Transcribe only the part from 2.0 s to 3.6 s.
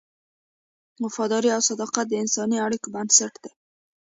د انساني اړیکو بنسټ دی.